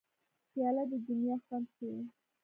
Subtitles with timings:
[0.51, 2.01] پیاله د دنیا خوند ښيي.